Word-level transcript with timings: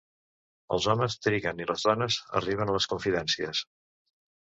Els 0.77 0.85
homes 0.93 1.17
triguen 1.25 1.61
i 1.63 1.67
les 1.71 1.85
dones 1.89 2.17
arriben 2.39 2.71
a 2.73 2.75
les 2.77 2.89
confidències. 2.95 3.63